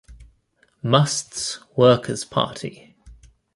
Muste's 0.83 1.59
Workers 1.77 2.23
Party. 2.25 2.95